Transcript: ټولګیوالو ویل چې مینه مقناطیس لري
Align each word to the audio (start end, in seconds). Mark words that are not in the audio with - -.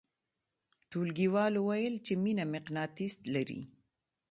ټولګیوالو 0.89 1.59
ویل 1.67 1.95
چې 2.05 2.13
مینه 2.23 2.45
مقناطیس 2.53 3.13
لري 3.33 3.61